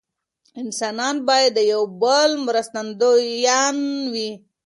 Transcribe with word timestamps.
انسانان 0.61 1.15
باید 1.27 1.51
د 1.57 1.59
یو 1.73 1.83
بل 2.01 2.31
مرستندویان 2.45 3.77
وي. 4.13 4.31